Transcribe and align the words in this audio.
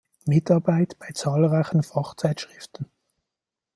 Mitarbeit 0.25 0.97
bei 0.97 1.11
zahlreichen 1.13 1.83
Fachzeitschriften. 1.83 2.87